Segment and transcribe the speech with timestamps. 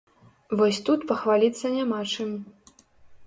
[0.59, 2.29] Вось тут пахваліцца няма чым.